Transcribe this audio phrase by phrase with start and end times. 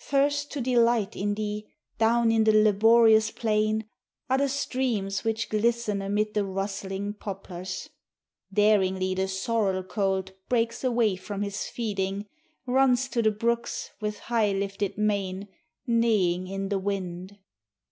[0.00, 3.88] First to delight in thee, down in the laborious plain,
[4.28, 7.88] Are the streams which glisten amid the rustling poplars.
[8.52, 12.26] Daringly the sorrel colt breaks away from his feeding,
[12.66, 15.46] Runs to the brooks with high lifted mane,
[15.86, 17.38] neighing in the wind.